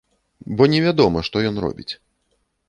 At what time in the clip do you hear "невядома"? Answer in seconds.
0.73-1.19